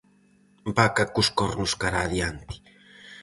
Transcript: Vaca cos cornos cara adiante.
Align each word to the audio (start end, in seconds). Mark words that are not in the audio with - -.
Vaca 0.77 1.03
cos 1.13 1.29
cornos 1.39 1.73
cara 1.81 1.99
adiante. 2.05 2.55